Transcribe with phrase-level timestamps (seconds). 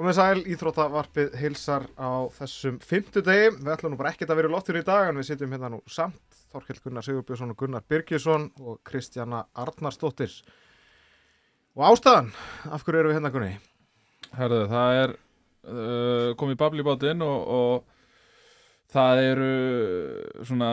[0.00, 3.50] Komið sæl, Íþróttavarpið hilsar á þessum fymtudegi.
[3.58, 5.68] Við ætlum nú bara ekkert að vera í loftur í dag en við sitjum hérna
[5.74, 6.38] nú samt.
[6.54, 10.32] Þorkell Gunnar Sigurbjörnsson og Gunnar Birgisson og Kristjana Arnarsdóttir.
[11.76, 12.32] Og ástæðan,
[12.72, 13.52] af hverju eru við hérna Gunni?
[14.38, 19.52] Herðu, það er uh, komið babli í bátinn og, og það eru
[20.48, 20.72] svona,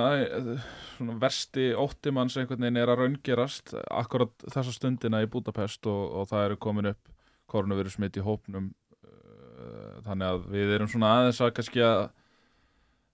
[0.96, 6.04] svona versti óttimann sem einhvern veginn er að raungerast akkurat þessa stundina í Budapest og,
[6.16, 7.16] og það eru komin upp
[7.52, 8.87] koronaviru smitt í hópnum uh,
[10.08, 12.02] þannig að við erum svona aðeins að kannski að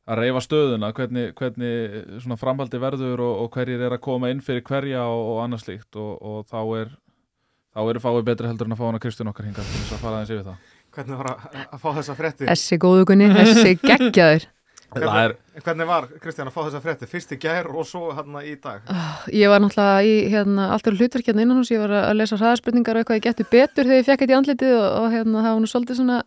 [0.04, 4.42] að reyfa stöðuna, hvernig, hvernig svona framhaldi verður og, og hverjir er að koma inn
[4.44, 6.90] fyrir hverja og, og annað slíkt og, og þá er
[7.74, 10.04] þá eru fáið betri heldur en að fá hana Kristján okkar hinga til þess að
[10.04, 12.50] fara aðeins yfir það Hvernig var að, að fá þessa frétti?
[12.52, 14.50] Þessi góðu gunni, þessi geggjaður
[14.94, 15.32] Það er,
[15.66, 17.08] Hvernig var, Kristjana, að fá þessa frétti?
[17.10, 18.84] Fyrst í gær og svo hérna í dag.
[18.94, 22.38] Ah, Ég var náttúrulega í hérna, alltaf hlutverk hérna innan hús, ég var að lesa
[22.38, 25.42] hraðaspurningar og eitthvað ég getur betur þegar ég fekk þetta í andlitið og, og hérna,
[25.48, 26.20] það var nú svolítið svona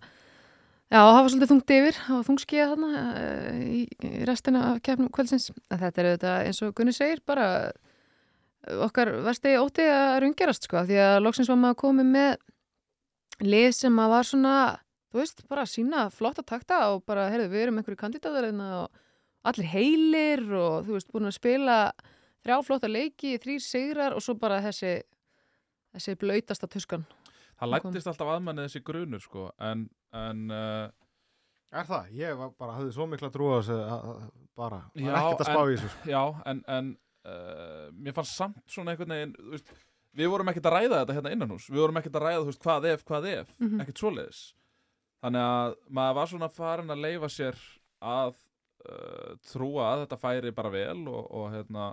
[0.93, 3.83] já, það var svolítið þungt yfir það var þungskíða þarna eh, í,
[4.29, 5.51] restina af kefnum kvöldsins.
[5.71, 7.49] En þetta er auðvitað eins og Gunni segir bara
[8.87, 12.31] okkar versti ótti að rungerast sko, því að loksins var maður komið með
[13.47, 14.57] lið sem að var svona
[15.11, 19.03] þú veist, bara sína flotta takta og bara, heyrðu, við erum einhverju kandidatar hérna og
[19.47, 21.77] allir heilir og þú veist, búin að spila
[22.45, 24.99] þrjá flotta leiki, þrýr sigrar og svo bara þessi
[25.97, 27.07] þessi blöytasta tuskan
[27.61, 30.87] það lættist alltaf aðmennið þessi grunur sko en, en uh,
[31.77, 32.11] Er það?
[32.15, 33.77] Ég var bara, hafði svo mikla trú á þessu
[34.57, 35.89] bara, var Já, ekkert að spá í þessu.
[35.93, 36.11] sko.
[36.13, 36.21] já,
[36.53, 36.93] en, en
[37.27, 39.73] uh, mér fannst samt svona einhvern veginn veist,
[40.17, 42.53] við vorum ekkert að ræða þetta hérna innan hús við vorum ekkert að ræða, þú
[42.53, 43.81] veist, hvað ef, hvað ef Mhm.
[43.85, 44.41] ekkert svoleiðis
[45.27, 47.61] þannig að maður var svona farin að leifa sér
[48.15, 48.33] að
[48.87, 51.91] uh, trúa að þetta færi bara vel og, og, hérna,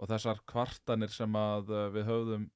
[0.00, 2.48] og þessar kvartanir sem að uh, við höfðum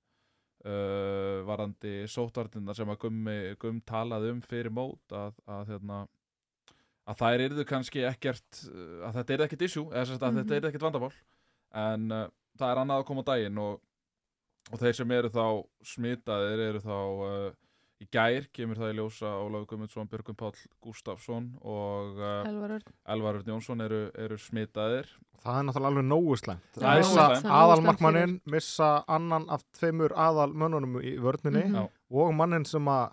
[0.64, 6.00] uh, varandi sótvarnirna sem að gummi, gum talaði um fyrir mót að, að hérna
[7.08, 10.32] að þær yrðu kannski ekkert uh, að þetta yrði ekkert issue eða sem sagt að
[10.32, 10.40] Mhm.
[10.42, 11.12] þetta yrði ekkert vandamál
[11.84, 12.26] en uh,
[12.58, 13.80] það er annað að koma á daginn og,
[14.72, 15.44] og þeir sem eru þá
[15.94, 17.50] smitaðir eru þá uh,
[18.02, 20.54] í gær kemur það í ljósa Ólafur Guðmundsson, Björgum Páll
[20.84, 22.78] Gústafsson og uh,
[23.10, 26.64] Elvar Örn Jónsson eru, eru smitaðir Það er náttúrulega alveg nógu slæmt.
[26.74, 27.24] Það er Missa
[27.62, 31.74] aðalmarkmannin, missa annan af tveimur aðalmönnunum í vörninni Mhm.
[31.76, 31.88] Já.
[32.10, 33.12] og mannin sem að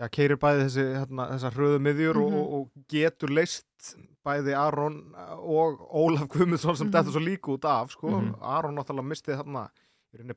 [0.00, 2.34] já, keirir bæði þessi, hérna, þessar hröðu miðjur Mhm.
[2.40, 3.94] og, og getur leist
[4.26, 6.92] bæði Aron og Ólaf Guðmundsson sem Mhm.
[6.96, 8.08] þetta svo líka út af sko.
[8.10, 8.34] Mhm.
[8.42, 9.68] Aron náttúrulega mistið þarna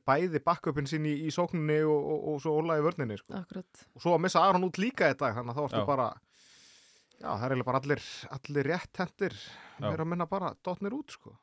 [0.06, 3.34] bæði backupin sín í, í sókninni og, og, og svo í vörninni sko.
[3.40, 5.86] Akkurat og svo að missa Aron út líka í dag þannig að þá Já.
[5.88, 6.08] bara
[7.18, 8.04] já, það er eiginlega bara allir,
[8.36, 9.36] allir rétt hendir
[9.82, 11.34] mér að minna bara dotnir út sko.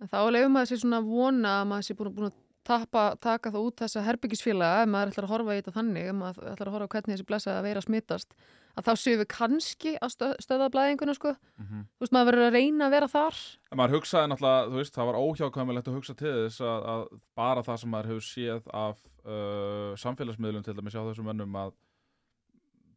[0.00, 3.52] En Þá lefum maður sér svona vona að maður sé búin, búin að tappa, taka
[3.54, 6.70] það út þessa herbyggisfélaga ef maður ætlar að horfa í þetta þannig ef maður ætlar
[6.70, 8.38] að horfa hvernig þessi blessa að vera smittast
[8.76, 12.56] að þá séu við kannski að stöð, stöða blæðinguna sko, þú veist maður verður að
[12.58, 13.38] reyna að vera þar.
[13.72, 17.06] En maður hugsaði náttúrulega, þú veist, það var óhjákvæmilegt að hugsa til þess að, að
[17.40, 21.72] bara það sem maður hefur séð af uh, samfélagsmiðlum til dæmis á þessum mönnum að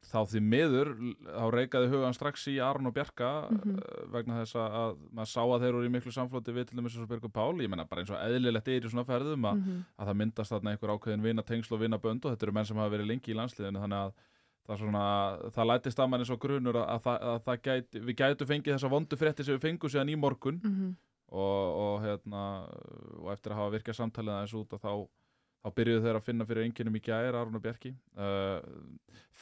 [0.08, 0.90] þá því miður
[1.28, 3.76] þá reykaði hugan strax í Aron og Bjarka Mhm.
[3.76, 6.78] uh, vegna þess að, að maður sá að þeir eru í miklu samflóti við til
[6.80, 9.06] dæmis eins og Björg og Pál, ég menna bara eins og eðlilegt er í svona
[9.06, 9.84] ferðum að, Mhm.
[10.00, 12.66] að það myndast þarna einhver ákveðin vina tengsl og vina bönd og þetta eru menn
[12.66, 14.14] sem hafa verið lengi í landsliðinu þannig að
[14.70, 15.04] það, svona,
[15.52, 18.74] það lætist að mann eins og grunur að, að, að það gæti, við gætu fengið
[18.78, 20.96] þessa vondu frétti sem við fengum síðan í morgun Mhm.
[21.32, 22.66] og, og, hérna,
[23.20, 25.08] og eftir að hafa virkað samtalið aðeins út að þá,
[25.60, 27.92] þá byrjuðu þeir að finna fyrir enginum í gæri, Aron og Bjarki.
[28.16, 28.60] Uh,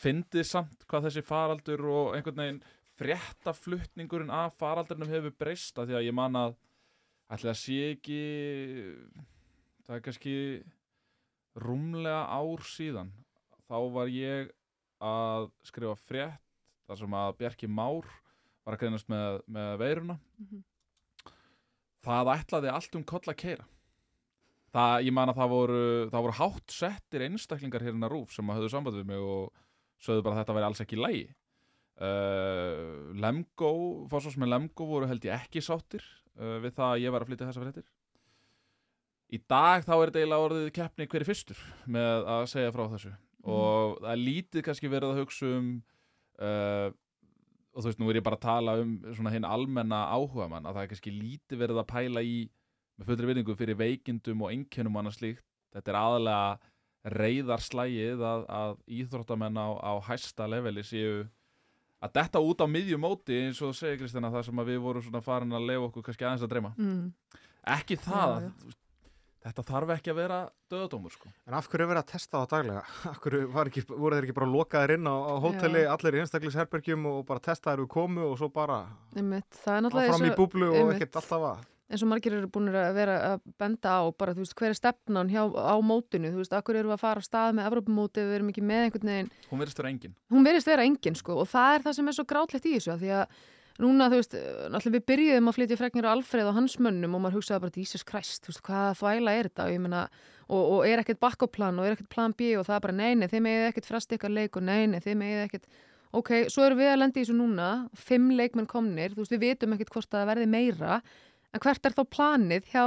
[0.01, 2.63] fyndið samt hvað þessi faraldur og einhvern veginn
[2.97, 6.55] fréttaflutningurinn af faraldurnum hefur breyst af því að ég man að
[7.33, 8.21] ætli að sé ekki
[9.85, 10.35] það er kannski
[11.57, 13.11] rúmlega ár síðan
[13.67, 14.51] þá var ég
[15.03, 16.41] að skrifa frétt
[16.87, 18.07] þar sem að Bjarki Már
[18.65, 20.17] var að greinast með, með veiruna.
[20.41, 20.63] Mhm.
[22.07, 23.65] það ætlaði allt um koll að keira
[24.77, 25.81] það, ég man að það voru
[26.13, 29.51] það voru hátt settir einstaklingar hérna rúf sem að höfðu samband við mig og
[30.03, 31.27] sögðu bara að þetta væri alls ekki lægi
[32.03, 33.71] uh, Lemgo
[34.11, 36.03] fórsvars með Lemgo voru held ég ekki sáttir
[36.37, 37.87] uh, við það að ég var að flytja þessa fréttir.
[39.27, 43.09] Í dag þá er þetta eiginlega orðið keppni hverju fyrstur með að segja frá þessu.
[43.47, 45.67] Og það er lítið kannski verið að hugsa um
[46.43, 46.87] uh,
[47.77, 50.65] og þú veist, nú er ég bara að tala um svona hinn almenna áhuga mann
[50.65, 52.37] að það er kannski lítið verið að pæla í
[52.97, 55.45] með fullri vinningu fyrir veikindum og einkennum og annað slíkt
[55.75, 61.27] þetta er aðalega reyðarslægið að, að íþróttamenn á, á hæsta leveli séu
[62.03, 64.81] að detta út á miðjum móti eins og þú segir Kristina það sem að við
[64.83, 67.07] vorum svona farin að lefa okkur kannski aðeins að dreyma Mm.
[67.77, 68.83] ekki það Já, veist,
[69.47, 70.37] þetta þarf ekki að vera
[70.71, 71.29] döðadómur sko.
[71.47, 72.83] En af hverju er verið að testa það daglega?
[73.11, 75.91] Af hverju var ekki, voru þeir ekki bara lokaðir inn á, á hóteli, Já.
[75.93, 78.81] allir í einstaklisherbergjum og bara testa þeir við komu og svo bara
[79.15, 81.65] einmitt, er áfram í búblu og ekkert alltaf að.
[81.87, 84.77] Eins og margir eru búin að vera að benda á bara, þú veist, hver er
[84.77, 88.23] stefnan hjá, á mótinu, þú veist, akkur eru við að fara af stað með Evrópumóti,
[88.27, 90.17] við erum ekki með einhvern veginn hún verðist vera engin.
[90.33, 92.97] Hún verðist vera engin, sko, og það er það sem er svo grátlegt í þessu,
[92.99, 93.37] því að
[93.77, 94.37] núna, þú veist,
[94.73, 97.75] náttúrulega við byrjuðum að flytja fregnir á Alfreð og hans mönnum og maður hugsaði bara,
[97.77, 100.07] Jesus Christ, þú veist, hvaða þvæla er þetta, meina,
[100.47, 103.11] og, og er ekkert bakkoplan og er ekkert plan B og það er bara, nei,
[103.19, 105.69] nei, þið megið ekkert fresta ykkar leik og nei, nei, þið megið ekkert
[106.17, 107.69] ok, svo erum við að lenda í þessu núna
[108.07, 110.99] fimm leikmenn komnir, þú veist, við vitum ekkert hvort það verði meira,
[111.53, 112.83] en hvert er þá planið hjá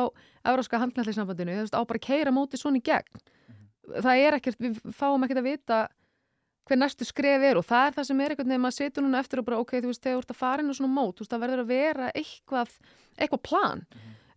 [0.51, 3.25] Európska veist, á bara að keira móti svona í gegn?
[3.91, 5.81] Það er ekkert, við fáum ekkert að vita
[6.71, 9.21] hver næstu skref er og það er það sem er einhvern veginn, maður setur núna
[9.25, 11.19] eftir og bara ok, þú veist, þegar þú ert að fara inn á svona mót
[11.19, 12.75] þú veist, það verður að vera eitthvað
[13.19, 13.87] eitthvað plan.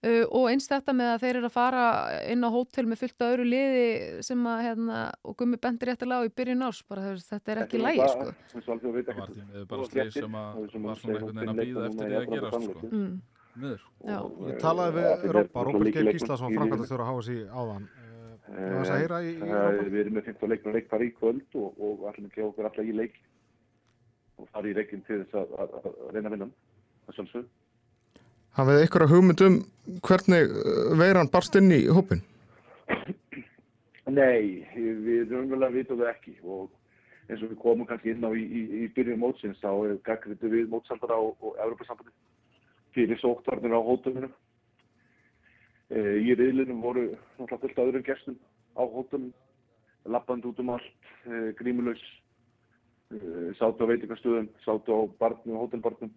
[0.03, 1.83] Uh, og eins þetta með að þeir eru að fara
[2.27, 3.85] inn á hótel með fullt af öðru liði
[4.27, 7.53] sem að, hérna, og gummi bendir réttilega á í byrjun árs, bara þú veist, þetta
[7.53, 8.25] er ekki lægi, sko.
[8.49, 8.63] sko.
[8.73, 12.27] það var bara slið sem að var svona einhvern veginn að býða eftir því að
[12.33, 12.91] gera sko.
[13.59, 13.83] Miður.
[14.49, 17.85] Ég talaði við Rópa, Róbert Geir áðan.
[18.43, 19.83] Uh, Hvað þess að heyra í, í Rópa?
[19.93, 22.95] Við erum með 15 leikmenn leikpar í kvöld og, og ætlum ekki okkur alltaf í
[22.97, 23.15] leik
[24.41, 26.53] og fara í leikin til þess að, reyna að vinna hann.
[27.05, 27.47] Það sjálfsög.
[28.57, 29.57] Hafið ykkur að hugmynd um
[30.09, 32.25] hvernig uh, veiran barst inn í hópin?
[34.13, 36.67] Nei, við raunverulega vitum það ekki og
[37.29, 39.71] eins og við komum kannski inn á í, í, í byrjun mótsins þá
[40.05, 42.11] gaggrindu við mótsaldara og, og Evropasambandi
[42.95, 44.33] fyrir sóttvarnir á hótelunum.
[45.89, 48.37] E, í riðlinum voru náttúrulega fullt öðrum gestum
[48.77, 49.33] á hótelunum,
[50.09, 52.03] lappandi út um allt, e, grímulaus,
[53.13, 53.19] e,
[53.59, 56.13] sátu á veitingastöðum, sátu á barnum og hótelbarnum,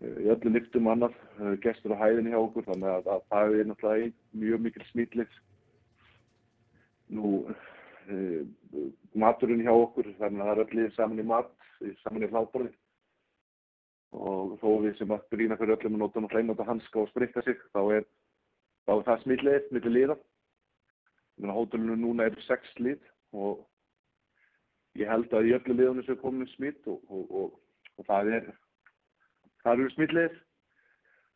[0.00, 3.28] e, í öllum lyktum og annað, e, gestur á hæðinni hjá okkur, þannig að, að
[3.34, 5.42] það er náttúrulega mjög mikil smitlið
[7.12, 8.40] nú uh,
[9.14, 11.52] maturinn hjá okkur þannig að það er öll liðin saman í mat
[12.02, 12.72] saman í hláborði
[14.12, 17.42] og þó við sem að brína fyrir öllum að nota og hreinóta hanska og sprikka
[17.42, 18.04] sig þá er,
[18.86, 20.18] þá er það smitleið millir liða
[21.56, 23.00] hótelinu núna eru sex lið
[23.32, 23.64] og
[24.96, 27.58] ég held að í öllu liðunum sem komin smitt og, og,
[27.98, 28.52] og, það er
[29.64, 30.38] það eru smitleið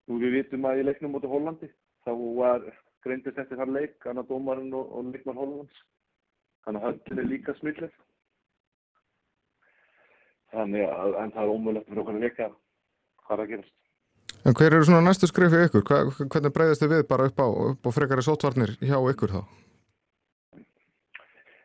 [0.08, 1.68] nú við vitum að í leiknum móti Hollandi
[2.06, 2.64] þá var
[3.04, 5.82] greindist eftir þar leik, annar dómarinn og, og leikmann Hollands.
[6.66, 7.92] Þannig að höndin er líka smillið.
[10.50, 13.76] Þannig að en það er ómögulegt fyrir okkur að veka hvað er að gerast.
[14.40, 15.82] En hver eru svona næstu skrif í ykkur?
[15.86, 15.98] Hva,
[16.32, 19.40] hvernig breyðist þið við bara upp á, upp á frekari sótvarnir hjá ykkur þá?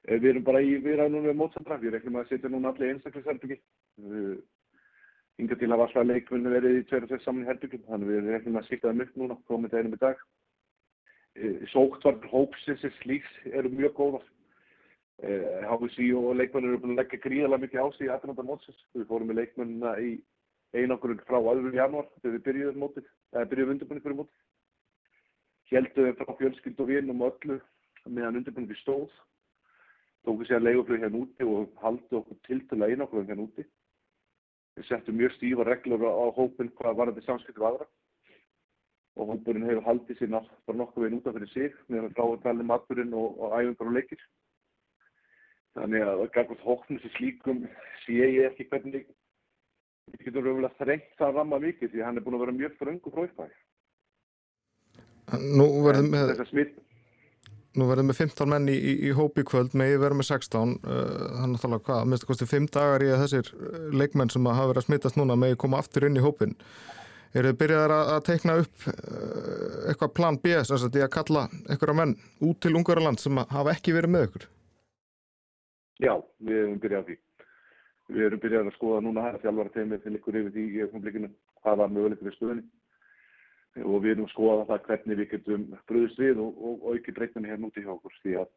[0.06, 1.80] Eh, Við erum bara í viðræðunum við mótsandra.
[1.82, 3.58] Við reiknum að setja núna allir einstaklisherbyggi.
[5.42, 7.86] Inga til að svað leikmunni verið í tveir og tveir saman í herbyggum.
[7.90, 10.22] Þannig við reiknum að skipta þeim upp núna, komið deginum í dag.
[11.74, 14.30] Sóktvarnir hópsins sem slíks eru mjög góðar.
[15.24, 18.82] HVC og leikmenn eru búin að leggja gríðarlega mikið á sig í aðrænda mótsins.
[18.94, 20.10] Við fórum með leikmennina í
[20.76, 24.44] einangurinn frá aðrum janúar þegar við byrjuðum mótið, eða byrjuðum undirbúinni fyrir mótið.
[25.72, 27.60] Hjælduðum við frá fjölskyld og vinum og öllu
[28.12, 29.16] meðan undirbúinni stóð.
[30.26, 33.66] Tókum sér leiguflug hérna úti og haldi okkur til til að einangurinn hérna úti.
[34.76, 37.88] Við settum mjög stífa reglur á, hópin hvað var þetta samskipti við aðra.
[39.16, 42.42] Og hópurinn hefur haldið sér nátt, bara nokkuð veginn útaf fyrir sig meðan frá að
[42.44, 44.26] tala maturinn og, og æfingar og leikir.
[45.76, 47.66] Þannig að gagvart hóknum sem slíkum
[48.06, 49.06] sé ég ekki hvernig
[50.12, 52.76] við getum raunverulega þrengt það að ramma mikið því hann er búin að vera mjög
[52.80, 53.56] fröngu fróðfæði.
[55.58, 56.76] Nú verðum smitt,
[57.76, 60.76] nú verðum með 15 menn í, í, í hópi kvöld, með ég verðum með 16.
[60.86, 64.32] Uh, þannig að hvað, að minnst að kosti 5 dagar í að þessir uh, leikmenn
[64.32, 66.56] sem hafa verið að smittast núna með koma aftur inn í hópin.
[67.36, 68.98] Er þið byrjaðar að, að teikna upp uh,
[69.90, 73.58] eitthvað plan B, þess að því að kalla einhverja menn út til Ungverjaland sem að
[73.58, 74.52] hafa ekki verið með ykkur?
[76.02, 77.18] Já, við hefum byrjað því.
[78.16, 81.30] Við erum byrjað að skoða núna að þjálfara teimið til ykkur yfir því í öfnumlikinu
[81.62, 82.68] hvað var möguleikur í stöðinni
[83.84, 87.48] og við erum að skoða það hvernig við getum bröðist við og, og, ekki dreiknum
[87.50, 88.52] hérna úti hjá okkur því að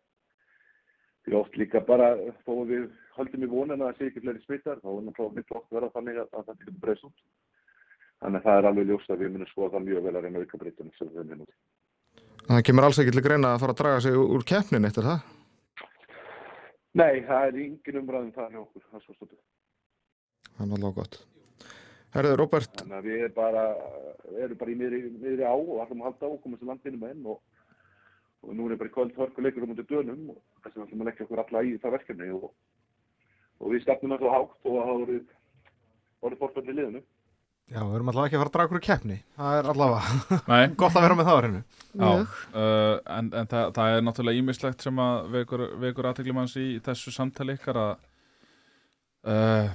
[1.26, 2.12] því oft líka bara
[2.44, 2.84] þó að við
[3.16, 5.90] höldum í vonin að það sé ekki fleiri smittar þá er náttúrulega mitt oft vera
[5.96, 7.18] þannig að, að það getur breyst út.
[8.18, 10.44] Þannig að það er alveg ljóst að við munum skoða það mjög vel að reyna
[10.44, 11.58] auka breytunum sem við erum hérna úti.
[12.48, 15.37] Það kemur alls ekki til greina að fara að draga sig úr keppnin eftir það?
[16.98, 19.36] Nei, það er engin umræðum það hjá okkur, það er svo stóttu.
[20.56, 21.18] Það er alveg gott.
[22.16, 23.62] Herðu, Róbert, Þannig að við erum bara,
[24.32, 26.98] erum bara í miðri, miðri á og ætlum að halda á og komast til landinu
[27.02, 27.42] með enn og,
[28.42, 31.10] og nú er bara í kvöld hörkuleikur um undir dönum og þess vegna ætlum að
[31.10, 32.48] leggja okkur alla í það verkefni og,
[33.60, 35.20] og við stefnum alltaf hátt og það voru
[36.24, 37.04] orðið fórfændi liðinu.
[37.68, 39.16] Já, við erum alltaf ekki að fara að draga okkur í keppni.
[39.36, 41.74] Það er allavega Nei, gott að vera með það á mjög.
[42.54, 46.66] uh, en, en það, það er náttúrulega ímislegt sem að vekur, vekur aðteglum hans í
[46.84, 47.92] þessu samtali ykkar að
[49.28, 49.68] uh,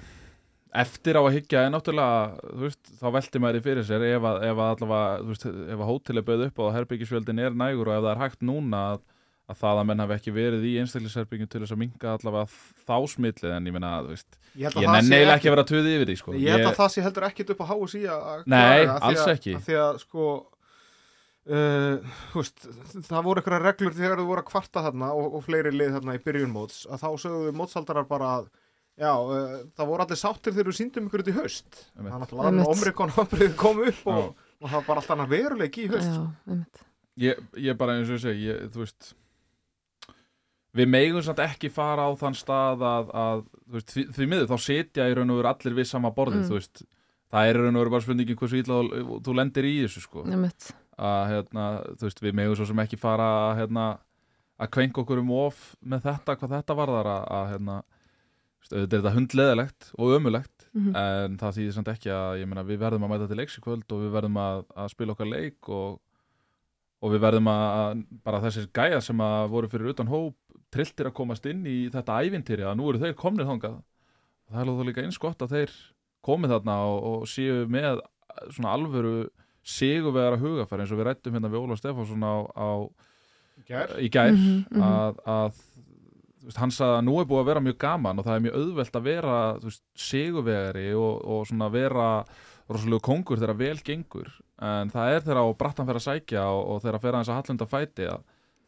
[0.83, 4.25] eftir á að hyggja er náttúrulega, þú veist, þá velti maður í fyrir sér ef
[4.25, 5.45] að, ef að allavega, þú veist,
[5.75, 8.45] ef að hótel er bauð upp og herbyggisfjöldin er nægur og ef það er hægt
[8.49, 9.03] núna að,
[9.51, 12.45] að það að menn hafi ekki verið í einstaklisherbygging til þess að minga allavega
[12.87, 15.93] þá smillið en ég meina, þú veist, Ég að ég eiginlega ekki að vera töði
[15.97, 16.33] yfir því, sko.
[16.37, 19.07] Ég held að það sé heldur ekkit upp á HSI að Nei, klára, af því
[19.09, 19.55] alls að- ekki.
[19.57, 20.27] af Því að sko
[21.53, 22.67] uh, húst,
[23.09, 26.15] það voru einhverja reglur þegar þú voru að kvarta þarna og, og fleiri lið þarna
[26.17, 28.47] í byrjun móts að þá sögðu mótsaldarar bara að
[29.01, 32.25] já, uh, það voru allir sáttir þegar við síndum ykkur út í haust þannig að
[32.29, 32.71] það var Einmitt.
[32.77, 34.23] omrikon omrið kom upp og,
[34.61, 36.81] og það var bara alltaf veruleik í haust
[37.25, 39.11] ég, ég bara eins og ég segi ég, þú veist
[40.73, 43.43] við megum samt ekki fara á þann stað að, að
[43.75, 46.53] veist, því, því miður þá setja í raun og veru allir við sama borðið Mm.
[46.57, 46.83] veist,
[47.33, 48.79] það er í raun og veru bara spurningin hversu illa
[49.21, 50.23] þú, lendir í þessu sko
[50.97, 53.85] að hérna, þú veist, við megum svo sem ekki fara að, hérna,
[54.61, 57.77] að kvenka okkur um of með þetta, hvað þetta varðar að, að hérna,
[58.63, 60.95] auðvitað er þetta hundleðilegt og ömulegt Mhm.
[60.97, 63.61] en það þýðir samt ekki að ég meina, við verðum að mæta til leiks í
[63.61, 65.99] kvöld og við verðum að, að spila okkar leik og,
[67.03, 70.33] og við verðum að, bara þessir gæjar sem að voru fyrir utan hóp
[70.73, 73.79] trilltir að komast inn í þetta ævintýri að nú eru þeir komnir þangað
[74.49, 75.75] það er alveg líka eins gott að þeir
[76.23, 78.01] komið þarna og, og séu með
[78.55, 79.15] svona alvöru
[79.63, 82.69] sigurvegar að hugafæri eins og við rættum hérna við Óla Stefánsson á, á
[83.69, 83.93] Gær.
[84.01, 84.81] í gær Mhm, mhm.
[84.83, 85.59] að, að
[86.43, 88.43] þú veist, hann sagði að nú er búið að vera mjög gaman og það er
[88.47, 92.07] mjög auðvelt að vera þú veist, sigurvegari og, og svona vera
[92.67, 94.31] rosalega kongur þegar vel gengur
[94.63, 97.39] en það er þegar á brattan fer að sækja og, og þegar fer aðeins að
[97.39, 98.23] hallunda fæti að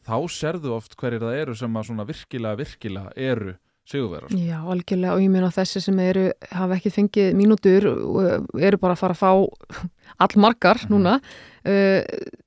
[0.05, 5.13] þá serðu oft hverjir það eru sem að svona virkilega, virkilega eru sigurverar Já, algjörlega
[5.13, 9.13] og ég meina þessi sem eru, hafa ekki fengið mínútur og eru bara að fara
[9.13, 9.85] að fá
[10.25, 10.89] allmargar Mhm.
[10.93, 12.01] núna uh,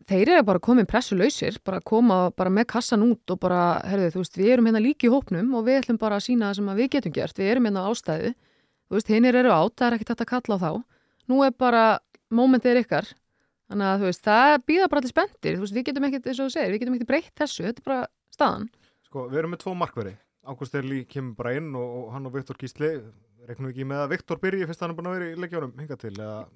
[0.09, 4.23] þeir eru bara komin pressulausir bara koma bara með kassan út og bara, herðu, þú
[4.25, 6.73] veist, við erum hérna líki í hópnum og við ætlum bara að sína það sem
[6.79, 8.35] við getum gert við erum hérna á ástæðu,
[8.89, 10.71] þú veist, hinnir eru átt það er ekkert að kalla á þá
[11.29, 11.85] nú er bara,
[12.33, 13.11] mómentið er ykkar
[13.69, 15.57] þannig að, þú veist, það býða bara allir spenntir.
[15.59, 17.85] Þú veist, við getum ekkert, eins og þú segir, við getum ekkert breytt þessu, þetta
[17.85, 18.01] er bara
[18.35, 18.69] staðan.
[19.09, 20.15] Sko, við erum með tvo markveri.
[20.49, 22.95] Ágúst Erli kemur bara inn og, og hann og Viktor Gísli
[23.49, 25.73] reiknum við ekki með að Viktor byrji fyrst hann er búin að vera í leikjónum
[25.81, 26.13] hingað til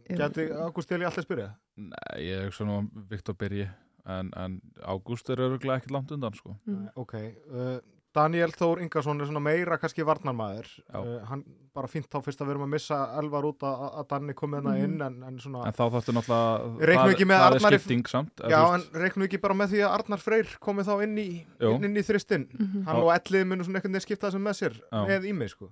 [0.09, 1.49] geti Ágúst Erli alltaf spyrja?
[1.81, 3.67] Nei, ég hugsa nú að Viktor byrji
[4.13, 6.57] en, en Ágúst er öruglega ekkert langt undan sko.
[6.69, 6.87] mm.
[7.01, 7.15] Ok,
[7.53, 7.77] uh,
[8.13, 11.43] Daniel Þór Ingarsson er svona meira kannski varnarmæður uh, hann
[11.73, 14.59] bara fínt þá fyrst að við erum að missa elvar út að, að Danni komið
[14.61, 14.85] hérna Mhm.
[14.85, 18.85] inn en, en svona en þá þáttu náttúrulega með það er skipting samt Já, en
[19.01, 21.29] reiknum við ekki bara með því að Arnar Freyr komið þá inn í,
[21.61, 22.49] inn, inn í þristinn.
[22.59, 22.83] Mhm.
[22.91, 25.01] hann og ellið munu svona einhvern veginn skipta þessum með sér Já.
[25.09, 25.71] með í mig sko.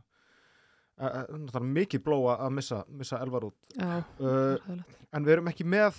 [1.00, 3.56] Uh, það er mikið blóa að missa, missa elvar út.
[3.76, 4.80] Já, uh,
[5.16, 5.96] en við erum ekki með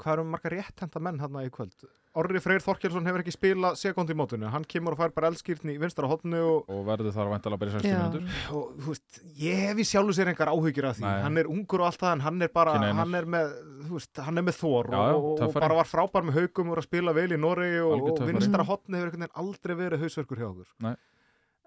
[0.00, 1.72] hvað erum marga réttenda menn hann í kvöld
[2.14, 5.74] Orri Freyr Þorkelsson hefur ekki spilað sekund í mótinu, hann kemur og fær bara eldskýrtni
[5.74, 7.96] í vinstra hotnu og, og verður þar væntalega bara í 60 Já.
[7.98, 11.24] minútur og þú veist, ég hef í sjálfu sér engar áhyggjur af því, Nei.
[11.24, 13.56] hann er ungur og allt það en hann er bara, hann er með
[13.88, 16.70] þú veist, hann er með þor Já, og, og, og bara var frábær með haugum
[16.70, 20.06] og var að spila vel í Noregi og, vinstra hotni hefur einhvern veginn aldrei verið
[20.06, 20.70] hausverkur hjá okkur.
[20.86, 20.94] Nei.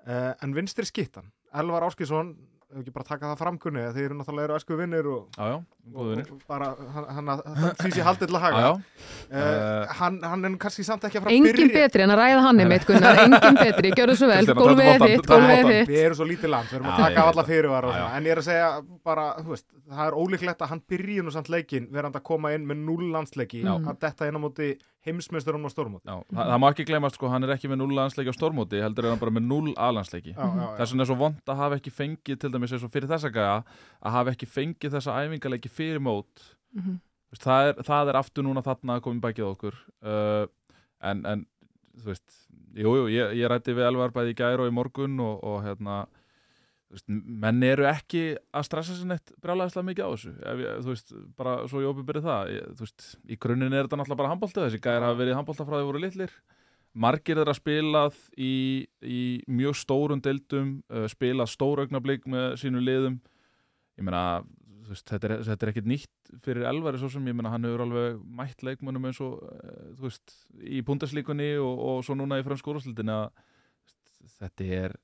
[0.07, 1.27] uh, en vinstri skittan
[1.57, 2.33] Elvar Áskísson,
[2.67, 5.57] ef ekki bara taka það framkunni þeir eru náttúrulega eru æsku vinnir og, Já, já,
[5.93, 6.65] góður og bara
[6.97, 11.05] hann, hann, því sé haldið til að já, uh, hann, hann er nú kannski samt
[11.07, 11.85] ekki að fara að Engin byrja.
[11.85, 15.29] betri en að ræða hann einmitt, Gunnar, engin betri, gjörðu svo vel, gólfið er þitt,
[15.31, 15.93] gólfið er þitt.
[15.93, 18.43] við erum svo lítið land, við erum að taka alla fyrirvara og en ég er
[18.43, 18.69] að segja
[19.07, 22.51] bara, þú veist, það er ólíklegt að hann byrji nú samt leikin verandi að koma
[22.57, 24.73] inn með null landsleiki að detta inn á móti
[25.07, 26.05] heimsmeisturum á stórmóti.
[26.05, 28.83] Já það, það má ekki glemast sko, hann er ekki með 0 landsleiki á stórmóti
[28.83, 30.35] heldur er hann bara með 0 A-landsleiki.
[30.35, 32.93] Já, já, Þess vegna er svo vond að hafa ekki fengið til dæmis eins og
[32.93, 36.47] fyrir þessa gæja að hafa ekki fengið þessa æfingarleiki fyrir mót.
[36.77, 36.99] Mhm.
[37.27, 39.79] Þú veist, það, er, það er aftur núna þarna að koma í bakið okkur.
[39.99, 40.45] Uh,
[41.03, 41.41] en, en
[41.99, 42.37] þú veist,
[42.77, 45.57] jú, jú, ég, ég rætti við Elvar bæði í gær og í morgun og, og
[45.65, 46.05] hérna
[47.07, 48.21] menn eru ekki
[48.55, 50.33] að stressa sér neitt brjálæðislega mikið á þessu.
[50.39, 53.87] Ef þú veist, bara svo ég opið byrja það ég, þú veist, í grunninn er
[53.87, 54.83] þetta náttúrulega bara handbólta þessi.
[54.85, 56.35] Gæjar hafa verið handbólta frá því voru litlir.
[56.97, 58.53] Margir þeirra spilað í,
[59.03, 63.19] í mjög stórum deildum uh, spilað stóraugnablik með sínu liðum.
[63.99, 64.23] Ég meina
[64.87, 67.83] veist, þetta, er, þetta er ekkit nýtt fyrir Elvari svo sem ég meina hann hefur
[67.83, 72.47] alveg mætt leikmönnum eins og uh, þú veist, í pundaslíkunni og, og svo núna í
[72.47, 73.27] fransk úrvarslutin að
[74.37, 74.97] þetta er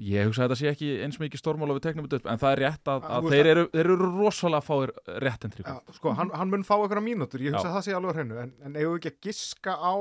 [0.00, 2.40] ég hugsa að þetta sé ekki eins mikið stórmál og við teknum þetta upp en
[2.42, 4.92] það er rétt að, að þeir eru, þeir eru rosalega fáir
[5.24, 7.72] réttendri Já, sko, hann, hann mun fá einhverja mínútur, ég hugsa Já.
[7.72, 9.94] að það sé alveg á hreinu en, en eigum við ekki að giska á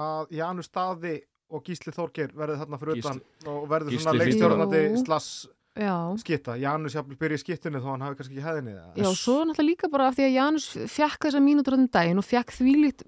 [0.00, 1.16] að Janus Staði
[1.50, 5.32] og Gísli Þorgeir verði þarna fyrir Gísli- utan og verður Gísli svona leikstjórnandi slass
[5.80, 8.96] Já, skitta, Janus jafnvel byrja í skittunni þó hann hafi kannski ekki hæðinni það.
[9.00, 12.26] já, svo náttúrulega líka bara af því að Janus fekk þessa mínútur þannig daginn og
[12.26, 13.04] fekk þvílíkt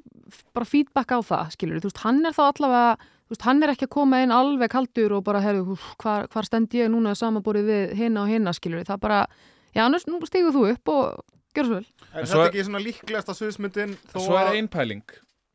[0.54, 3.86] bara feedback á það, skilur þú veist, hann er þá allavega, veist, hann er ekki
[3.88, 7.92] að koma inn alveg kaldur og bara, herru, hvar, hvar stend ég núna samanborið við
[7.98, 9.26] hinna og hinna, skilur það bara,
[9.74, 11.22] Janus, nú stígur þú upp og
[11.56, 11.86] gjör svo vel.
[12.12, 15.02] Svo þetta er- ekki svona líklegasta sviðsmyndin þó Svo er að ein pæling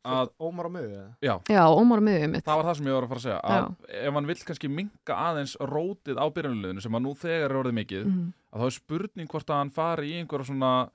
[0.08, 0.92] að, Ómar á miðið?
[0.94, 1.10] eða?
[1.22, 2.44] já, Já, Ómar miðið mitt.
[2.46, 3.74] það var það sem ég var að fara að segja að
[4.08, 7.76] ef hann vill kannski minka aðeins rótið á byrjunliðinu sem að nú þegar er orðið
[7.78, 8.32] mikið Mhm.
[8.54, 10.90] að þá er spurning hvort að hann fari í einhverja svona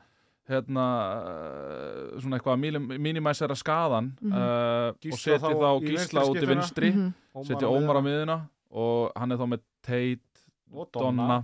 [0.49, 0.85] hérna
[1.23, 4.31] uh, svona eitthvað að minimæsera skaðan Mhm.
[4.33, 7.13] uh, og Gísla setja þá gísla út í vinstri Mhm.
[7.47, 8.37] setja Ómar á miðuna
[8.71, 11.43] og hann er þá með Tate, og Donna, Donna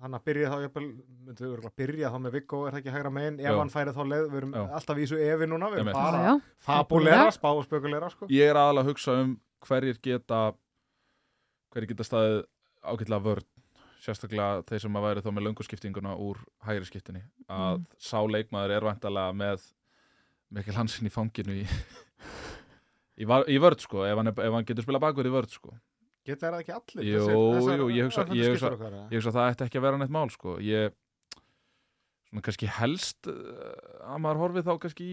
[0.00, 0.88] hann að byrja þá jafnvel,
[1.76, 4.36] byrja þá með Viggo, er það ekki hægra megin, ef hann færi þá leið, við
[4.38, 4.64] erum Jú.
[4.78, 6.40] alltaf í þessu evi núna, við erum bara já.
[6.60, 8.26] fabulera, spá og spekulera sko.
[8.30, 10.52] ég er aðalega að hugsa um hverjir geta
[11.74, 12.44] hverjir geta staðið
[12.84, 13.44] ágætlega vörn
[13.98, 17.86] sérstaklega þeir sem að væri þá með lönguskiptinguna úr hægri skiptinni að Mm.
[17.98, 19.64] sá leikmaður er vantalega með
[20.54, 21.64] Mikkel Hansen í fanginu í,
[23.18, 25.74] í, var, í vörð sko ef hann, ef hann getur spila bakverð í vörð sko.
[26.28, 27.04] Geta það ekki allir?
[27.08, 28.72] Jú, jú, ég hugsa- ég hugsa-
[29.10, 30.58] ég hugsa að það ætti ekki að vera neitt mál sko.
[30.60, 30.92] Ég
[32.28, 35.06] svona kannski helst uh, að maður horfið þá kannski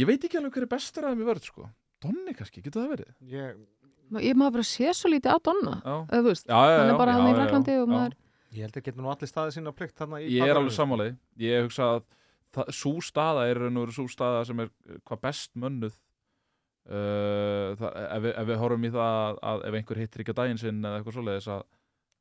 [0.00, 1.66] ég veit ekki alveg hver er bestur að þeim í vörð sko.
[2.00, 3.10] Donni kannski, getur það verið?
[3.28, 3.58] Ég,
[4.18, 6.88] Ég maður bara sé svo lítið á Donna, já, eða þú veist, já, já, hann
[6.88, 8.16] já, er bara hann í maður,
[8.50, 11.90] ég held að geta nú allir staðið sína plikt ég er alveg sammálaði ég hugsa
[11.94, 12.08] að
[12.74, 13.60] sú staða er
[13.94, 15.98] sú staða sem er uh, hvað best mönnuð.
[16.90, 20.34] Uh, það, ef, við, ef við horfum í það að, að ef einhver hittir ekki
[20.34, 21.66] á daginn sinn eða eitthvað svoleiðis að,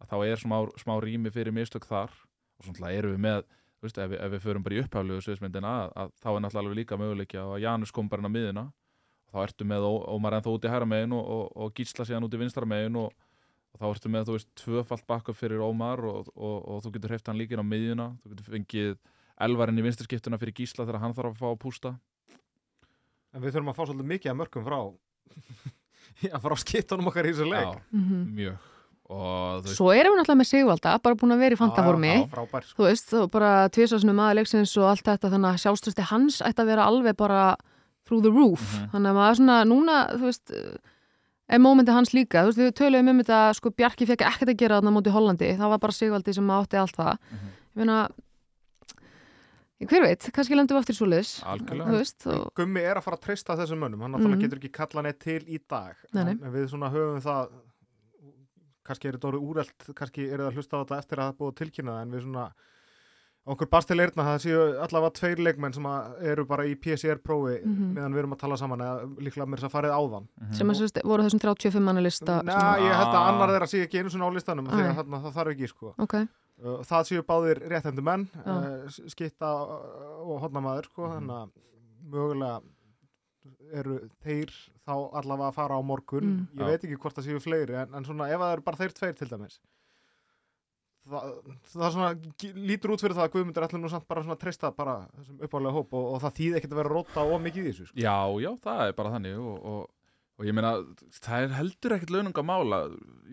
[0.03, 2.13] að þá er smá, smá rými fyrir mistök þar.
[2.59, 3.41] Og svona erum við með
[3.79, 6.99] veist, ef, við, ef við förum bara í að, að þá er náttúrulega alveg líka
[6.99, 8.65] möguleikja að Janus kom bara inn á miðina
[9.29, 12.35] þá ertu með Ómar ennþá út í hæra megin og, og, og Gísla síðan út
[12.35, 13.13] í vinstra megin og,
[13.73, 17.13] og þá ertu með, þú veist, tvöfalt backup fyrir Ómar og, og, og þú getur
[17.13, 18.95] hreift hann líka inn á miðjuna, þú getur fengið
[19.45, 21.93] elvarinn í vinstarskiptuna fyrir Gísla þegar hann þarf að fá að pústa
[23.29, 24.79] en við þurfum að fá svolítið mikið að mörgum frá
[26.25, 28.27] já, frá skittunum okkar í þessu leik Já, mhm.
[28.35, 28.67] mjög
[29.09, 32.11] og þú veist, Svo erum við náttúrulega með Sigvalda, bara búin að vera í fantaformi.
[32.29, 32.75] Sko.
[32.77, 36.85] Þú veist, bara tvisasunum aðleiksins og allt þetta, þannig að sjálfströsti hans ætti að vera
[36.85, 37.39] alveg bara
[38.09, 38.59] through the roof.
[38.65, 38.89] Mhm.
[38.95, 40.53] Þannig að maður svona, núna, þú veist,
[41.49, 42.41] er mómenti hans líka.
[42.43, 45.53] Þú veist, við töluðum um þetta, sko, Bjarki fekk ekkert að gera þarna móti Hollandi.
[45.57, 47.15] Það var bara Sigvaldi sem átti allt það.
[47.31, 47.53] Mhm.
[47.69, 48.09] Ég meina,
[49.87, 51.31] hver veit, kannski lendum við aftur svo liðs.
[51.47, 54.43] algjörlega Þú veist, og, Gummi er að fara að treysta þessum mönnum hann náttúrulega Mhm.
[54.43, 56.31] getur ekki kalla neitt til í dag Nei, nei.
[56.33, 57.49] En, við svona höfum það
[58.83, 61.55] kannski er þetta orðið úrelt kannski er að hlusta á þetta eftir að það búið
[61.61, 62.51] tilkynna en við svona
[63.49, 67.55] okkur barst til eirna það séu allavega tveir leikmenn sem að eru bara í PCR-prófi
[67.65, 67.93] Mhm.
[67.95, 70.53] meðan við erum að tala saman eða líklega mér þess að farið áðan Mhm.
[70.53, 72.41] sem að sérst, voru þessum 35 manna lista.
[72.43, 73.29] Næ, ég held að Ah.
[73.33, 76.27] annar þeirra sé ekki einu svona á listanum þegar þarna það þarf ekki sko Ok,
[76.61, 78.51] Uh, það séu báðir réttendu menn Já.
[78.51, 81.15] uh, skitta og hodnamaður sko, Mhm.
[81.15, 81.49] þannig að
[82.11, 82.61] mögulega
[83.73, 84.49] eru þeir
[84.85, 86.47] þá allavega að fara á morgun Mm.
[86.57, 88.93] ég veit ekki hvort það séu fleiri en, en svona ef það eru bara þeir
[88.93, 89.59] tveir til dæmis
[91.09, 91.29] það,
[91.73, 92.09] það svona
[92.69, 95.75] lítur út fyrir það að Guðmundur ætlum nú samt bara að treysta bara þessum uppálega
[95.77, 97.97] hóp og, og það þýði ekkert að vera róta of mikið í þessu sko.
[98.03, 99.81] Já, já, það er bara þannig og, og,
[100.39, 100.73] og ég meina,
[101.19, 102.79] það er heldur ekkert laununga mála,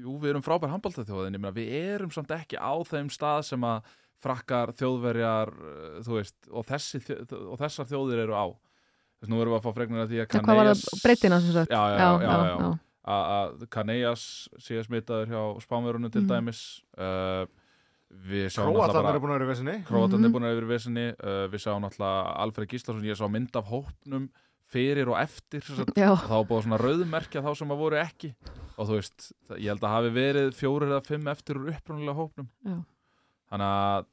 [0.03, 3.45] jú, við erum frábær handbóltaþjóð, en ég meina, við erum samt ekki á þeim stað
[3.53, 3.93] sem að
[4.27, 6.99] frakkar, þjóðverjar, uh, þú veist og, þessi,
[7.37, 8.47] og þessar þjóðir eru á
[9.21, 11.05] þess nú erum við að fá fregnir að því að það hvað var það Kaneas
[11.05, 11.71] breytina sem sagt?
[11.77, 12.57] Já, já, já, já, já.
[12.65, 12.71] já.
[13.13, 14.25] að- að Kaneas
[14.67, 16.33] sé smitaður hjá spánverunum til Mhm.
[16.33, 16.63] dæmis
[16.99, 17.45] uh,
[19.03, 19.77] náttúrulega eru búin að vera í vesinni.
[19.87, 20.35] Króatarnir Mhm.
[20.37, 21.07] búin að vera í vesinni.
[21.21, 24.29] Uh, við sjáum náttúrulega Alfred Gíslason ég sá mynd af hópnum
[24.67, 27.79] fyrir og eftir sem sagt, Já, og þá var búið svona rauðmerkja þá sem að
[27.79, 28.35] voru ekki.
[28.79, 32.49] Og þú veist, ég held að hafi verið fjórir eða fimm eftir úr upprunalega hópnum.
[32.67, 32.85] Já.
[33.47, 34.07] þannig að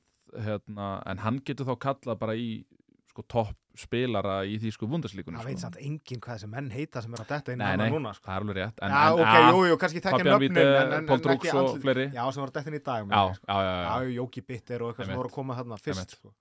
[0.46, 2.66] hérna, en hann getur þá kallað bara í
[3.10, 7.02] sko topp spilara í því sko vundarslíkunni það veit samt enginn hvað þessi menn heita
[7.02, 8.28] sem er að detta inn nei, núna sko.
[8.28, 11.54] það er alveg rétt en, Já, en, ok, jú, jú, kannski þekkja nöfnin Drux ekki
[11.58, 13.88] og fleiri Já, sem voru að detta inn í dag já, já, já, já.
[13.90, 16.34] Já, Jóki Bitter og eitthvað sem voru að koma þarna fyrst sko.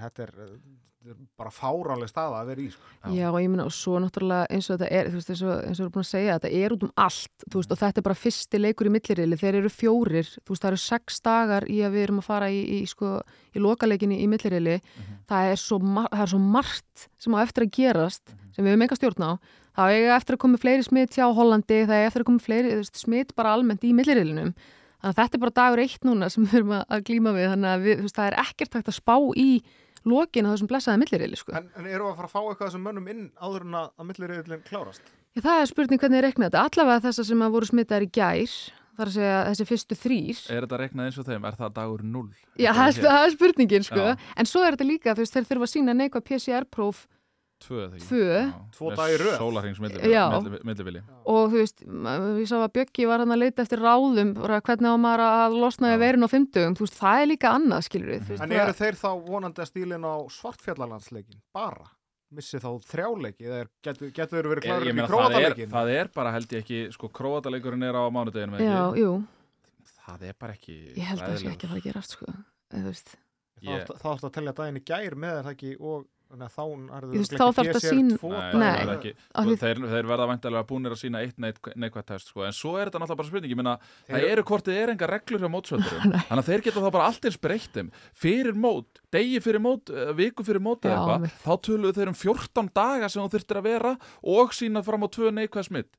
[0.00, 0.32] Þetta er,
[1.04, 2.86] þetta er bara fáránleg staða að vera í sko.
[3.12, 5.50] Já, og ég meina, og svo náttúrulega eins og þetta er, þú veist, eins og,
[5.68, 7.80] eins og við erum búin að segja, þetta er út um allt, þú veist, og
[7.82, 11.20] þetta er bara fyrsti leikur í millirili, þeir eru fjórir, þú veist, það eru sex
[11.28, 13.10] dagar í að við erum að fara í, í sko,
[13.52, 14.78] í lokaleikinni í millirili,
[15.28, 18.72] það, er svo mar- það er svo margt sem á eftir að gerast, sem við
[18.72, 19.32] höfum enga stjórn á,
[19.76, 22.72] það er eftir að koma fleiri smitt hjá Hollandi, það er eftir að koma fleiri
[22.72, 24.54] þú veist, smitt bara almennt í millirilinum,
[25.04, 27.48] þannig að þetta er bara dagur eitt núna sem við erum að, að glíma við,
[27.52, 29.48] þannig að við, þú veist, það er ekkert hægt að spá í
[30.08, 31.54] lokin á þessum blessaða millirili, sko.
[31.56, 34.08] en, en eru að fara að fá eitthvað þessum mönnum inn áður en að, að
[34.10, 36.60] milliriðlinn klárast Já, það er spurning hvernig ég rekna þetta.
[36.68, 38.52] Allavega þessar sem að voru smittaðar í gær,
[38.94, 41.48] þar að segja þessi fyrstu þrýr Er þetta reiknað eins og þeim?
[41.48, 42.28] Er það dagur 0?
[42.54, 44.14] Já, það er, það er spurningin sko Já.
[44.38, 47.00] en svo er þetta líka, þú veist, þeir þurfa að sína neikvað PCR-próf
[47.64, 48.04] Tvö, ekki?
[48.04, 48.40] Tvö.
[48.76, 49.36] Tvo daga í röð.
[49.40, 50.24] Sólarhings Já.
[50.68, 54.60] millivili og þú veist, ég sá að Bjöggi var hann að leita eftir ráðum, bara
[54.60, 55.94] hvernig á maður að losna Já.
[55.94, 58.98] við veirinn á fimmtugum, þú veist, það er líka annað, skilur við, En eru þeir
[59.00, 61.88] þá vonandi að stílin á svartfjallalandsleikin bara?
[62.34, 65.70] Missi þá þrjáleiki eða er- getur þeir verið ég í meina, það, er, króataleikin?
[65.70, 69.12] það er bara held ég ekki sko króataleikurinn er á mánudeginu já, jú,
[70.04, 72.26] það er bara ekki ég held að það sé ekki að fara að gerast, sko,
[72.26, 73.14] eða, þú veist,
[73.64, 76.02] Þá áttu að tellja daginn í gær með er það ekki og
[76.34, 76.62] þá
[77.38, 78.10] þá þarftu að sýn-
[78.58, 78.88] Nei, er
[79.44, 82.44] sko, þeir, þeir verða væntalega búinir að sína eitt neikvæð test sko.
[82.48, 83.74] en svo er þetta náttúrulega bara spurning ég meina,
[84.08, 86.90] það Þeir- eru hvort þið er enga reglur hjá mótsvöldurum þannig að þeir geta þá
[86.96, 91.44] bara allt eins breyttum fyrir mót, degi fyrir mót eh, viku fyrir mót eða eitthvað
[91.44, 95.08] þá töluðu þeir um 14 daga sem þú þurftir að vera og sína fram á
[95.14, 95.92] tvö neikvæð smitt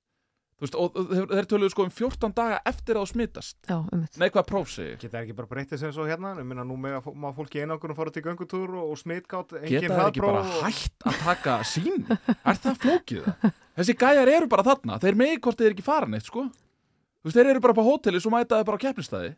[0.64, 4.00] veist, og og þeir, töluðu sko um 14 daga eftir að þú smittast já, um
[4.04, 6.32] mitt, neikvæð próf sig Geta ekki bara breytið sem svo hérna?
[6.40, 9.52] Ég minna nú með að má fólk í einangunum fara til göngutúr og, og smitgátt,
[9.62, 13.26] engin geta þeir ekki bara og- hætt að taka sín er það flókið?
[13.42, 13.58] Það?
[13.76, 16.46] þessi gæjar eru bara þarna, þeir megi hvort þeir ekki fara neitt sko.
[16.48, 19.34] Þú veist, þeir eru bara på hóteli svo mæta þeir bara á keppnistæði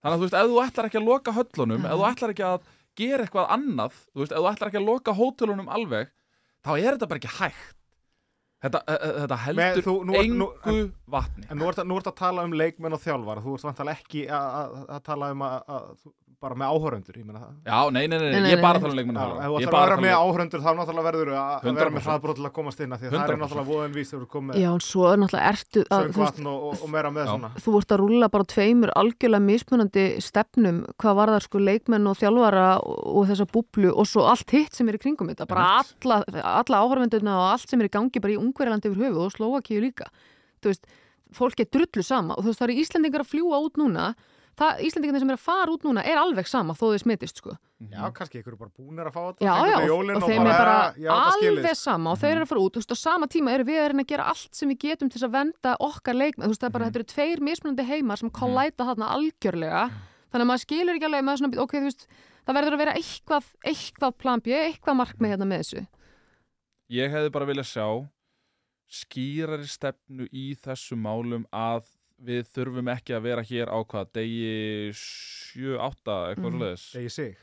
[0.00, 2.46] þannig að þú veist, ef þú ætlar ekki að loka höllunum ef þú ætlar ekki
[2.46, 6.08] að gera eitthvað annað þú veist, ef þú ætlar ekki að loka hótelunum alveg
[6.64, 7.76] þá er þetta bara ekki hægt
[8.62, 12.42] þetta, e- e- þetta heldur þú- nú engu nú- vatni En nú ert, að tala
[12.44, 15.96] um leikmenn og þjálfara, þú ert vantilega ekki að, tala um að,
[16.40, 17.48] bara með áhöröndur, ég meina það.
[17.68, 19.28] já, nei, nei, nei, Nei, nei, ég er bara að tala um leikmenn og ef
[19.28, 19.50] þjálfara.
[19.50, 22.06] þú Ég ætlar að vera með um- áhöröndur þá náttúrulega verður að, vera með 100%.
[22.08, 23.40] hraðbrót til að komast inn því að það er 100%.
[23.44, 26.16] náttúrulega voðin vís þegar þú komið já, en svo er náttúrulega ertu að, þú veist,
[26.16, 27.28] söngvatn og, og, og meira með Já.
[27.36, 27.50] svona.
[27.60, 32.16] þú ert að rúlla bara tveimur algjörlega mismunandi stefnum hvað var það sko leikmenn og
[32.16, 36.08] þjálfara og, þessa búblu og svo allt hitt sem er í kringum þetta, bara Einmitt.
[36.08, 36.24] alla,
[36.64, 39.80] alla áhörfendurna og allt sem er í gangi bara í Ungverjalandi yfir höfu og Slovakíu
[39.86, 40.10] líka.
[40.60, 40.86] Þú veist,
[41.32, 44.10] fólk er drullu sama og þú veist það eru Íslendingar að fljúa út núna
[44.60, 47.54] það, Íslendingar sem er að fara út núna er alveg sama þó þau smitist sko.
[47.80, 49.44] Já, kannski ykkur er bara búnir að fá þetta.
[49.46, 52.60] já, já, og, og þeim er bara já, alveg sama og þeir eru að fara
[52.66, 54.78] út, þú veist, á sama tíma eru við að reyna að gera allt sem við
[54.84, 56.90] getum til að venda okkar leikmenn, þú veist, það er bara, Mhm.
[56.92, 59.84] þetta eru tveir mismunandi heimar sem kollæta þarna algjörlega.
[60.30, 62.06] Þannig að maður skilur ekki alveg með svona, ok, þú veist
[62.44, 65.86] það verður að vera eitthvað, eitthvað plan B, eitthvað markmið hérna með þessu.
[66.90, 67.86] Ég hefði bara viljað sjá
[68.90, 71.86] skýrari stefnu í þessum málum að
[72.20, 76.58] við þurfum ekki að vera hér á hvað degi 7-8 eitthvað Mhm.
[76.58, 76.58] mm.
[76.58, 77.36] svoleiðis Degi sig.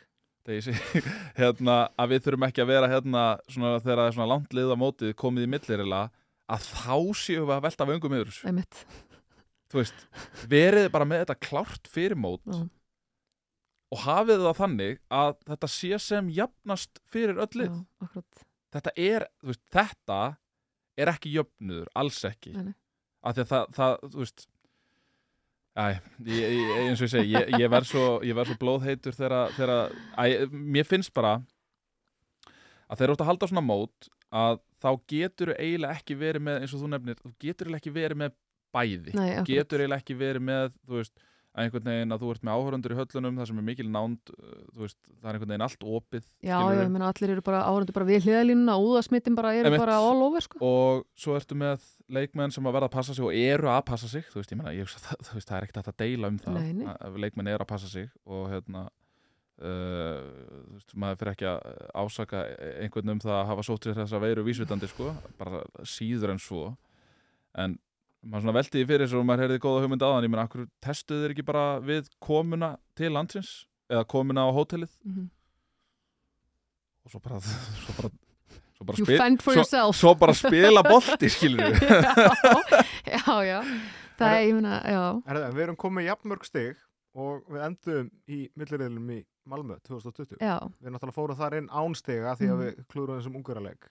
[0.47, 0.73] degi sí,
[1.39, 4.77] hérna, að við þurfum ekki að vera hérna svona, þegar það er svona langt liða
[4.79, 6.01] mótið komið í millirila
[6.47, 8.75] að þá séum við að velta vöngum yfir þessu
[9.67, 10.05] þú veist,
[10.47, 12.61] verið bara með þetta klárt fyrir mót Já.
[13.91, 18.45] og hafið það þannig að þetta sé sem jafnast fyrir öll lið já, akkurat
[18.77, 20.19] þetta er, þú veist, þetta
[20.97, 22.53] er ekki jöfnuður, alls ekki.
[23.23, 24.47] Af því að það, það þú veist
[25.77, 30.47] Æ, ég, ég, eins og ég segi, ég, ég verð svo, svo blóðheitur þegar, æ,
[30.49, 31.35] mér finnst bara
[32.89, 36.45] að þegar þú ert að halda svona mót að þá getur þú eiginlega ekki verið
[36.47, 38.33] með, eins og þú nefnir, þú getur eiginlega ekki verið með
[38.73, 41.25] bæði, Nei, getur eiginlega ekki verið með, þú veist,
[41.57, 44.31] að einhvern veginn að þú ert með áhörundur í höllunum, það sem er mikil nánd,
[44.35, 46.83] uh, veist, það er einhvern veginn allt opið, Já, skilurðu.
[46.83, 49.81] ég meina allir eru bara áhörundu bara við hliðalínuna úðasmittin bara eru Einmitt.
[49.81, 50.61] bara all over sko.
[50.61, 54.11] og svo ertu með leikmenn sem að verða að passa sig og eru að passa
[54.11, 56.61] sig þú veist, ég meina, ég, það, veist, það er ekkert að deila um það
[56.61, 56.87] nei.
[56.93, 60.21] að leikmenn eru að passa sig og hérna uh,
[60.69, 62.43] þú veist, maður fyrir ekki að ásaka
[62.83, 66.69] einhvern um það að hafa sótt sér þessa veiru vísvitandi sko, bara síður en svo
[67.57, 67.77] en
[68.25, 70.67] maður svona velti því fyrir svo og maður heyrði góða hugmynd aðan ég meina, akkur
[70.83, 73.65] testuðu þeir ekki bara við komuna til landsins?
[73.89, 74.91] Eða komuna á hótelið?
[75.05, 75.29] Mhm.
[77.05, 77.39] og svo bara
[77.85, 78.09] svo bara,
[78.77, 79.95] svo bara spil- svo- yourself.
[79.95, 81.79] svo bara spila bolti skilur við
[83.13, 83.61] já, já, já.
[84.17, 85.01] Það er, ég meina, já.
[85.29, 86.77] Herðu, við erum komið jafnmörg stig
[87.17, 90.41] og við endum í milliriðlum í Malmö 2020.
[90.43, 92.63] Já, Við náttúrulega fórum þar inn án stiga því að Mhm.
[92.65, 93.87] við klúrum þessum ungverðarleik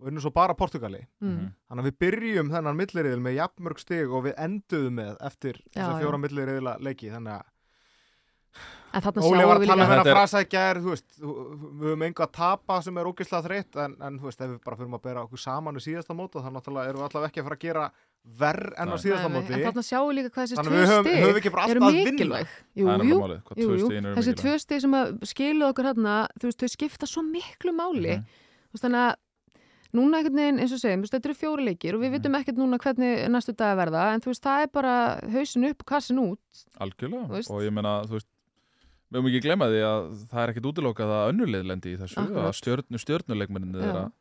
[0.00, 1.02] og unnum svo bara Portugali.
[1.20, 1.46] mm.
[1.68, 5.72] Þannig að við byrjum þennan milliriðil með jafnmörg stig og við enduðum með eftir Já,
[5.76, 6.00] þessa já.
[6.04, 7.10] fjóra milliriðila leiki.
[7.12, 7.48] Þannig að
[8.90, 10.46] En þarna Óli sjáum var að við tala um líka Þetta þennan er- frasa í
[10.50, 14.26] gær, þú veist, við höfum engu að tapa sem er ógeðslega þreytt en, en þú
[14.26, 16.98] veist, ef við bara fyrir að bera okkur saman í síðasta móta, þannig náttúrulega erum
[16.98, 17.84] við allavega ekki að fara að gera
[18.40, 19.54] verð enn á síðasta móti.
[19.54, 20.74] En þarna sjáum við líka hvað þessi Þannig
[21.06, 24.98] tvö ekki bara eru að mikilvæg Jú, það er jú, jú, Þessi tvö stig sem
[24.98, 28.26] að skiluð okkur hérna þú veist, þau skipta svo miklu máli Mhm.
[28.70, 29.14] Þú veist, þannig að
[29.96, 32.16] núna einhvern veginn, eins og segjum, þetta eru fjóri leikir og við Mhm.
[32.18, 34.94] vitum ekkert núna hvernig næstu dag verða en þú veist, það er bara
[35.32, 38.28] hausin upp og kassin út algjörlega og ég meina, þú veist
[39.10, 42.18] við höfum ekki glemma því að það er ekkit útilokað að önnulið lendi í þessu,
[42.22, 42.46] Akkurat.
[42.46, 43.80] að stjörnu stjörnuleikmennin Já.
[43.82, 44.12] þeirra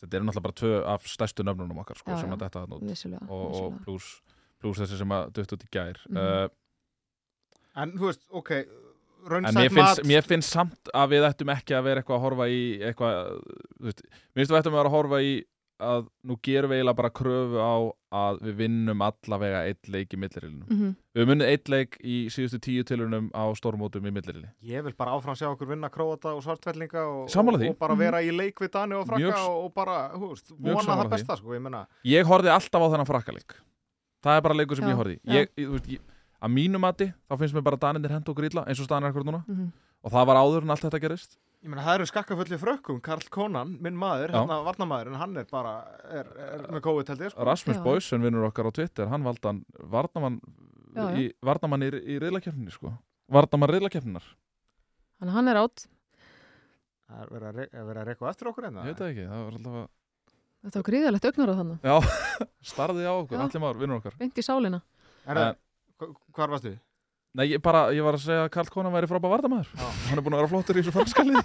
[0.00, 2.36] þetta eru náttúrulega bara tvö af stærstu nöfnunum okkar sko, Já, sem já.
[2.36, 4.20] að þetta út vissulega, og, og pluss
[4.60, 6.16] pluss þessi sem að dutt út í gær Mhm.
[6.16, 6.48] uh,
[7.76, 8.50] En þú veist, ok,
[9.28, 12.48] en mér finnst, mér finnst samt að við ættum ekki að vera eitthvað að horfa
[12.50, 13.40] í eitthvað,
[13.80, 14.04] þú veist,
[14.34, 15.32] mér finnst við ættum að vera að horfa í
[15.80, 17.74] að nú gerum við eiginlega bara kröfu á
[18.20, 20.66] að við vinnum allavega eitt leik í millirilinu.
[20.68, 20.90] Mhm.
[21.14, 24.50] Við höfum unnið eitt leik í síðustu tíu tilunum á stórmótum í millirilinu.
[24.60, 27.98] Ég vil bara áfram sjá okkur vinna króata og svartvellinga og, og bara Mhm.
[27.98, 31.10] vera í leik við Dani og Frakka Mjög og, og bara, þú veist, vona það
[31.10, 33.54] besta, sko, ég Ég horfði alltaf á þennan frakkaleik.
[34.20, 35.32] Það er bara leikur sem Já, ég já.
[35.32, 36.00] Ég, ég, þú veist, ég,
[36.40, 39.12] að mínu mati, þá finnst mér bara Danindir henda okkur illa, eins og staðan er
[39.12, 39.42] akkur núna.
[39.48, 39.70] Mhm.
[40.00, 41.34] Og það var áður en allt þetta gerist.
[41.60, 44.38] Ég meina, það eru skakkafulli frökkum, Karl Konan, minn maður, Já.
[44.40, 45.74] hérna varnamaður, en hann er bara,
[46.08, 47.44] er, er með COVID held ég, sko.
[47.44, 47.82] Rasmus Já.
[47.84, 50.40] Boysen vinnur okkar á Twitter, hann valdi hann varnamann
[50.96, 51.18] Já, já.
[51.20, 52.94] í, varnamann í, í reyðlakefninni, sko.
[53.28, 54.24] Varnamann reyðlakefninar.
[55.20, 55.84] Þannig að hann er átt
[57.10, 58.82] Það er verið að, er að reyka eftir okkur hérna.
[58.86, 59.88] Ég veit það ekki, það var alltaf að...
[60.60, 61.94] Þetta var gríðalegt augnar á þannig Já,
[62.72, 63.42] starði á okkur, Já.
[63.44, 64.16] allir maður, vinnur okkar.
[64.20, 64.80] Beint í sálina
[65.26, 65.58] Herra, hva-
[66.36, 66.76] hvar varstu?
[67.38, 69.68] Nei, ég, bara, ég var að segja að Karl Konan væri frábæð varnamaður.
[69.78, 69.88] Já.
[70.08, 71.42] Hann er búin að vera flottur í þessu fannskaliði.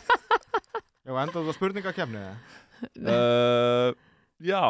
[1.05, 2.37] Já, endaðu það spurningakefni, eða?
[3.13, 3.91] uh,
[4.41, 4.61] já,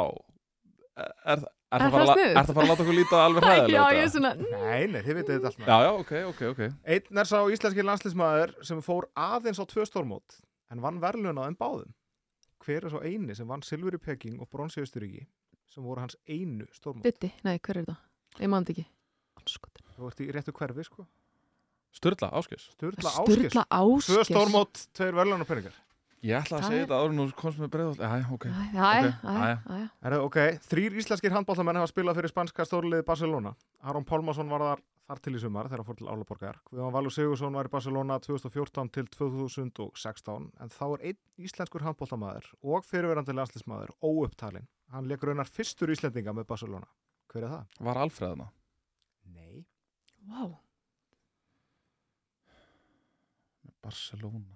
[0.99, 4.03] er, er, það að er það fara að láta okkur líta alveg hræðilega Já, ég
[4.03, 5.69] er svona Nei, nei, þið vitið þetta alltaf.
[5.69, 6.61] Já, já, ok, ok, ok.
[6.95, 10.37] Einn er sá íslenski landslismæður sem fór aðeins á tvö stórmót,
[10.75, 11.95] en vann verðlun á þeim báðum.
[12.65, 15.23] Hver er svo eini sem vann silfur í Peking og bronsi í Östuríki,
[15.71, 17.07] sem voru hans einu stórmót?
[17.07, 18.03] Ditti, nei, hver er það?
[18.43, 18.89] Ég man þetta ekki
[19.45, 19.85] Andskotin.
[19.95, 21.05] Þú ert í réttu hverfi, sko.
[21.95, 22.65] Sturla, áskis.
[22.75, 23.37] Sturla Áskis.
[23.45, 25.75] Sturla Áskis Tvö stórmót, tveir verðlunapenningar.
[26.25, 27.75] Ég ætla að Það segja er- þetta en þú komst með.
[28.01, 28.45] Já, ok.
[28.49, 29.89] Jæja, Ok, jæja.
[30.01, 30.37] Er það ok?
[30.65, 33.55] Þrýr íslenskir handbóltamenn hafa spilað fyrir spanska stórliði Barcelona.
[33.83, 36.55] Aron Pálmarsson var þar, þar til í sumar þegar hann fór til Álaborgar.
[36.65, 42.49] Guðjón Valur Sigursson var í Barcelona 2014 til 2016 en þá er einn íslenskur handbóltamæður
[42.63, 44.67] og fyrirverandi landslismæður óupptalinn.
[44.91, 46.87] Hann leik raunar fyrstur Íslendinga með Barcelona.
[47.31, 47.65] Hver er það?
[47.85, 48.49] Var Alfreðna?
[50.25, 50.45] Vá.
[53.85, 54.55] Barcelona.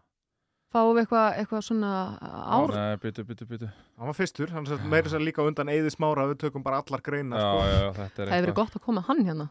[0.69, 3.69] Fáum við eitthvað eitthva svona ár Nei, byttu, byttu, byttu.
[3.97, 7.01] Hann var fyrstur, hann er meira sér líka undan Eði Smára við tökum bara allar
[7.01, 7.39] Já, greinar.
[7.41, 7.63] já, Sko.
[7.69, 9.49] já, þetta er Það hefur verið gott að koma hann hérna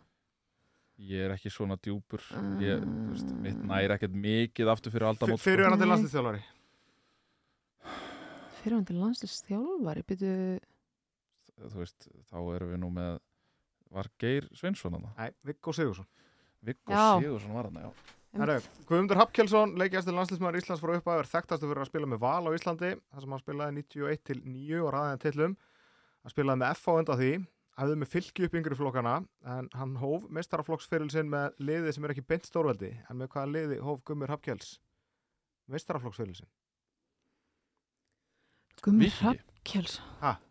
[0.98, 2.18] Ég er ekki svona djúpur.
[2.59, 2.81] Ég,
[3.12, 3.42] veist, Mm.
[3.42, 5.38] mitt næri ekkert mikið aftur fyrir aldamót.
[5.38, 5.44] sko.
[5.46, 5.90] Fyrirverandi Nei.
[5.94, 6.42] landslisþjálfari.
[8.59, 10.61] Fyrirvændi landslist þjálfari Byrju,
[11.70, 13.18] Þú veist, þá erum við nú með,
[13.94, 15.11] var Geir Sveinsson hana?
[15.18, 16.07] Nei, Viggo Sigursson.
[16.64, 17.18] Viggo Já.
[17.20, 18.14] Sigursson var hana, já.
[18.38, 22.51] Herru, Guðmundur Hapkjelsson, leikjastur landslismæður Íslands frá uppæður, þekktastu fyrir að spila með Val á
[22.53, 25.55] Íslandi, þar sem hann spilaði 91 til 9 og ræðið tillum.
[26.22, 27.31] Hann spilaði með F á undan því,
[27.81, 29.14] hafði með fylki upp yngri flokkana,
[29.57, 33.53] en hann hóf meistaraflokksferil sinn með liði sem er ekki beint stórveldi, en með hvaða
[33.55, 34.77] liði hóf Guðmur Hapkjells
[35.72, 36.53] meistaraflokksferil sinn?
[38.79, 39.11] Víkingi.
[39.18, 40.01] Hrafnkels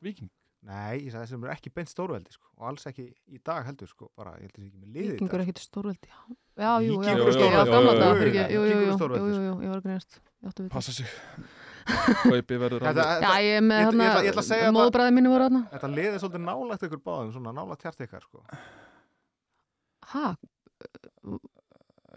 [0.04, 0.30] Víking.
[0.68, 3.88] Nei, ég sagði sem er ekki beint stórveldi, sko, og alls ekki í dag heldur,
[3.88, 5.46] sko, bara, ég held að það sé ekki með liði í Víkingur dag.
[5.48, 6.18] ekkert stórveldi Já,
[6.58, 7.72] já, jú, já, er já, stórveldi.
[7.72, 10.66] gamla Jú, dag jú, jú, Jú, er jú, ég var að greinast Ég átti að
[10.68, 10.74] vita.
[10.76, 11.08] Passa sig.
[11.88, 13.08] Kaupi verður alveg.
[13.24, 17.02] Já, ég er með hérna Móðbræði minni voru hérna þetta liði er svolítið nálægt ykkur
[17.08, 18.44] báðum, svona nálægt hjart ykkar, sko.
[20.12, 20.36] Ha,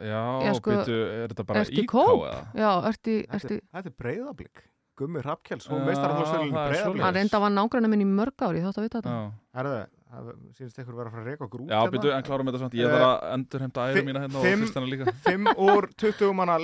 [0.01, 2.23] Já, Já, sko, byttu, er þetta bara ertu íká kóp?
[2.25, 2.43] eða?
[2.57, 4.63] já, ertu, ertu er- þetta er breyðablík.
[5.01, 7.05] Gummi Rappkjells, hún meistaraflokksfélagin það er breyðablík.
[7.07, 9.79] Hann reynda var nágrann minn í mörg ári, þátt að vita þetta Já, Herðu,
[10.11, 12.61] það sínist ykkur vera að fara að reyka okkur út já byttu, en klárum þetta
[12.65, 12.77] samt.
[12.81, 15.15] Ég Eh, þarf að endur heimta fi- mína hérna og fimm- Kristjana líka.
[15.31, 16.59] 5 úr 20 manna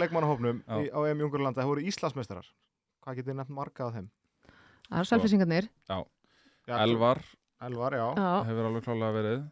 [0.84, 2.46] í- á EM Jungurlanda, það voru Íslandsmeistarar.
[3.06, 4.08] Hvað getið nefnt marga af þeim?
[4.90, 5.98] Það eru selfisingarnir Já,
[6.82, 7.22] Elvar
[7.62, 8.08] Elvar, já.
[8.46, 9.44] Hefur alveg klálega verið.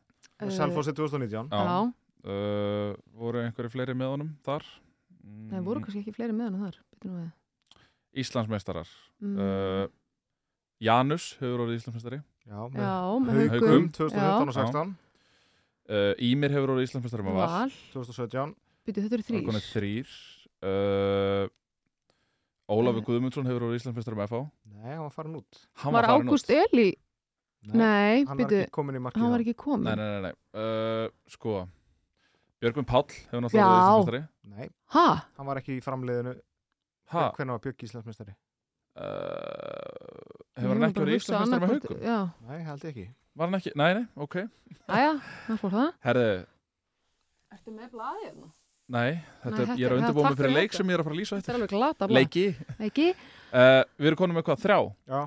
[0.43, 1.49] eh, Selfossi 2019.
[1.51, 1.65] Já.
[1.65, 1.93] Já,
[2.25, 4.63] Uh, voru einhverju fleiri með honum þar?
[5.53, 7.33] það voru kannski ekki fleiri með hann þar nú við.
[8.23, 8.89] Íslandsmeistarar.
[9.21, 9.87] Mm, Uh,
[10.85, 12.19] Janus hefur orðið Íslandsmeistari.
[12.45, 14.65] Já, með Já, með haugum 2015 og Já.
[14.65, 14.95] 16,
[15.85, 17.49] Uh, Ímir hefur orðið Íslandsmeistari með Val.
[17.53, 18.55] Val, 2017.
[18.89, 19.25] býtu þetta eru
[19.61, 20.13] er þrýr.
[20.65, 21.49] Uh,
[22.73, 24.39] Ólafur Guðmundsson hefur orðið Íslandsmeistari með FH.
[24.73, 25.59] Nei, hann var farin út.
[25.83, 26.49] Hann Var farin Ágúst.
[26.57, 26.87] Eli
[27.65, 29.21] Nei, hann var býtu, ekki komin í markið.
[29.25, 30.33] hann var ekki komin Nei, nei, nei, nei.
[30.57, 31.69] Uh, sko,
[32.61, 33.69] Björgvin Páll hefur náttúrulega Já.
[33.69, 34.23] orðið Íslandsmeistari.
[34.57, 36.35] Nei, Ha, hann var ekki í framliðinu.
[37.13, 37.33] Ha?
[37.37, 38.35] Hvernig var Björk Íslandsmeistari?
[38.95, 39.05] Uh,
[40.57, 42.03] hefur hann ekki hugsa Íslandsmeistari með haugum?
[42.07, 43.07] Já, Nei, held ekki.
[43.35, 43.73] Var hann ekki?
[43.77, 44.37] Nei, nei, ok.
[44.89, 45.15] aðja,
[45.49, 46.29] það fór það Herði,
[47.55, 48.49] Ertu með blaðið hérna?
[48.95, 49.11] nei,
[49.43, 50.77] þetta, Nei, er- þetta- ég er að undirbúa mig fyrir leik þetta.
[50.77, 51.59] sem ég er að fara að lýsa Þetta er þetta.
[51.59, 52.47] alveg glata blað Leiki.
[52.89, 53.09] Ekki?
[53.55, 54.79] Uh, við erum konum með hvað, þrjá?
[55.15, 55.21] Já,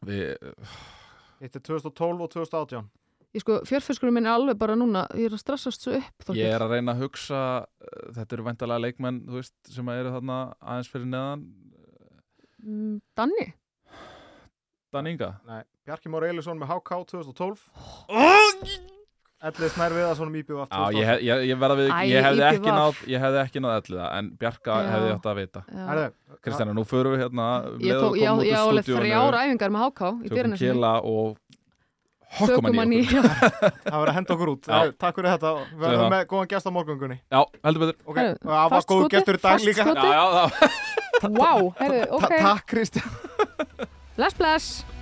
[0.00, 0.28] Við,
[1.40, 2.86] þetta er 2012 og 2018.
[3.30, 6.40] Ég sko, fjörfiskurinn minn er alveg bara núna Ég er að stressast svo upp Þorkell.
[6.42, 10.10] ég er að reyna að hugsa, uh, þetta eru væntalega leikmenn, þú veist, sem eru
[10.16, 11.44] þarna aðeins fyrir neðan.
[12.64, 13.46] Mm, Danni?
[14.92, 17.60] Dan Inga Nei, Bjarki Már Eilisson með HK 2012
[19.40, 22.42] Ellið Snær Viðarsson með IBF Já, ég, hef, ég, ég verða við, Æ, ég hefði
[22.50, 24.88] ekki náð, ég hefði ekki náð elliða, en Bjarka Já.
[24.92, 25.62] hefði átt að vita.
[25.70, 25.84] Já.
[25.88, 26.10] Herðu,
[26.44, 28.68] Kristjana, nú förum við hérna, um Ég og ég á- komum út ég á úr
[28.74, 30.58] alveg stúdíónu, þrjár æfingar með HK í tökum
[32.38, 33.02] byrjunni kela og hökkum Tökum hann hann í
[33.90, 34.68] það verður að henda okkur út.
[34.68, 34.74] Já.
[34.76, 37.98] Herðu, Takk fyrir þetta, við verðum með góðan gest á morgungunni Já, heldur betur.
[38.06, 39.88] Ok, Herðu, og það var góð gestur í dag líka.
[39.90, 41.34] Já, já, það.
[41.40, 42.30] Vá, heyrðu, ok.
[42.38, 43.12] Takk Kristján.
[44.16, 44.99] Bless, bless